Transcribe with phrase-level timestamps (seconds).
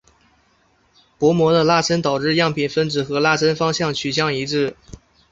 [1.19, 4.75] 薄膜的拉伸导致样品分子和拉伸方向取向一致。